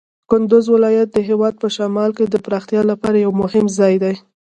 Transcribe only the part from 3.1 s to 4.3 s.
یو مهم ځای دی.